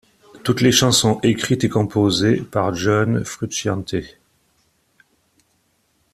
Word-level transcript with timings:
Toutes 0.43 0.61
les 0.61 0.71
chansons 0.71 1.19
écrites 1.21 1.63
et 1.63 1.69
composées 1.69 2.37
par 2.41 2.73
John 2.73 3.23
Frusciante. 3.23 3.93